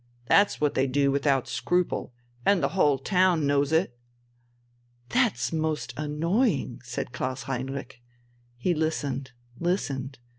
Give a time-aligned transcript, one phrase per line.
[0.25, 2.11] That's what they do without scruple,
[2.43, 3.95] and the whole town knows it...."
[5.09, 8.01] "That's most annoying!" said Klaus Heinrich.
[8.57, 10.17] He listened, listened.